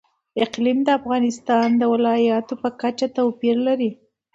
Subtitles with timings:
[0.43, 3.91] اقلیم د افغانستان د ولایاتو په کچه توپیر لري.